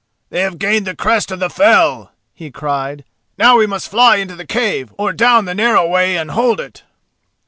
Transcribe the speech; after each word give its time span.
"They 0.31 0.39
have 0.41 0.57
gained 0.57 0.87
the 0.87 0.95
crest 0.95 1.29
of 1.29 1.39
the 1.39 1.47
fell," 1.47 2.11
he 2.33 2.49
cried. 2.49 3.03
"Now 3.37 3.57
we 3.59 3.67
must 3.67 3.87
fly 3.87 4.15
into 4.15 4.35
the 4.35 4.47
cave 4.47 4.91
or 4.97 5.13
down 5.13 5.45
the 5.45 5.53
narrow 5.53 5.87
way 5.87 6.17
and 6.17 6.31
hold 6.31 6.59
it." 6.59 6.81